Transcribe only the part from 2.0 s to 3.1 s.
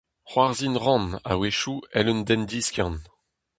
un den diskiant.